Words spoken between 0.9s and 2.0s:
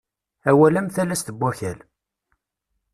talast n wakal.